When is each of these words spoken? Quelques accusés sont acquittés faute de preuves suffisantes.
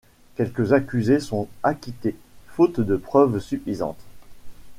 Quelques 0.35 0.73
accusés 0.73 1.19
sont 1.19 1.47
acquittés 1.61 2.15
faute 2.47 2.79
de 2.79 2.95
preuves 2.97 3.37
suffisantes. 3.37 4.03